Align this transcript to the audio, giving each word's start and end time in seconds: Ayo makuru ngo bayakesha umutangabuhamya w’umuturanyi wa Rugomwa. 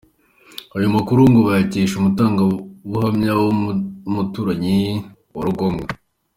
Ayo 0.75 0.87
makuru 0.95 1.19
ngo 1.29 1.39
bayakesha 1.47 1.93
umutangabuhamya 1.97 3.31
w’umuturanyi 3.41 4.77
wa 5.35 5.43
Rugomwa. 5.47 5.85